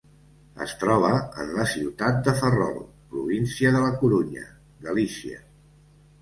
[0.63, 1.09] Es troba
[1.43, 2.79] en la ciutat de Ferrol,
[3.13, 4.47] província de La Corunya,
[4.89, 5.41] Galícia.